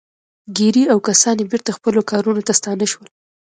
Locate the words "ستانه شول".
2.59-3.07